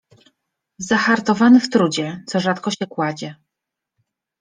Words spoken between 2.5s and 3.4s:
się kładzie